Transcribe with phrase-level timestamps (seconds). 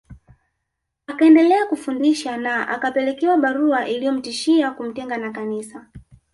[1.07, 5.87] Akaendelea kufundisha na akapelekewa barua iliyomtishia kumtenga na Kanisa